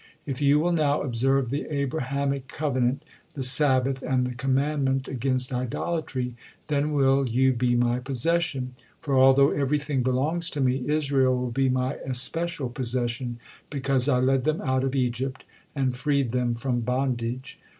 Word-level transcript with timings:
If 0.25 0.41
you 0.41 0.59
will 0.59 0.71
now 0.71 1.03
observe 1.03 1.51
the 1.51 1.71
Abrahamic 1.71 2.47
covenant, 2.47 3.05
the 3.35 3.43
Sabbath, 3.43 4.01
and 4.01 4.25
the 4.25 4.33
commandment 4.33 5.07
against 5.07 5.53
idolatry, 5.53 6.35
then 6.69 6.93
will 6.93 7.29
you 7.29 7.53
be 7.53 7.75
My 7.75 7.99
possession; 7.99 8.73
for 8.99 9.15
although 9.15 9.51
everything 9.51 10.01
belongs 10.01 10.49
to 10.49 10.59
Me, 10.59 10.83
Israel 10.89 11.37
will 11.37 11.51
be 11.51 11.69
My 11.69 11.97
especial 12.03 12.69
possession, 12.69 13.37
because 13.69 14.09
I 14.09 14.19
led 14.19 14.43
them 14.43 14.59
out 14.61 14.83
of 14.83 14.95
Egypt, 14.95 15.43
and 15.75 15.95
freed 15.95 16.31
them 16.31 16.55
from 16.55 16.79
bondage. 16.79 17.59